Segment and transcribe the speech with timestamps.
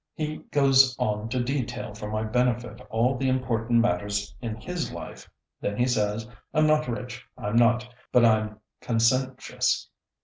[0.15, 5.29] He goes on to detail for my benefit all the important matters in his life.
[5.59, 9.91] Then he says, "I'm not rich, I'm not, but I'm consentious.